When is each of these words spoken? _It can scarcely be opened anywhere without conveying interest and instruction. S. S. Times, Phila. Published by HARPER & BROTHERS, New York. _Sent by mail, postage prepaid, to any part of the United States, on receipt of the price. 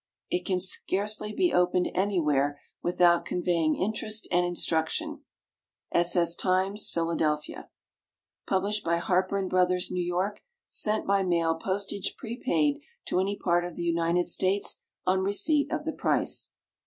_It 0.31 0.47
can 0.47 0.59
scarcely 0.59 1.31
be 1.31 1.53
opened 1.53 1.89
anywhere 1.93 2.59
without 2.81 3.23
conveying 3.23 3.75
interest 3.75 4.27
and 4.31 4.43
instruction. 4.43 5.23
S. 5.91 6.15
S. 6.15 6.35
Times, 6.35 6.89
Phila. 6.89 7.15
Published 8.47 8.83
by 8.83 8.95
HARPER 8.97 9.45
& 9.47 9.47
BROTHERS, 9.47 9.91
New 9.91 10.01
York. 10.03 10.41
_Sent 10.67 11.05
by 11.05 11.21
mail, 11.21 11.53
postage 11.53 12.15
prepaid, 12.17 12.81
to 13.05 13.19
any 13.19 13.37
part 13.37 13.63
of 13.63 13.75
the 13.75 13.83
United 13.83 14.25
States, 14.25 14.81
on 15.05 15.19
receipt 15.19 15.71
of 15.71 15.85
the 15.85 15.93
price. 15.93 16.49